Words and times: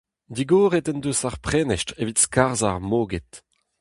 Digoret 0.35 0.87
en 0.91 0.99
deus 1.03 1.21
ar 1.27 1.37
prenestr 1.45 1.95
evit 2.01 2.19
skarzhañ 2.23 2.69
ar 2.75 2.81
moged. 2.89 3.31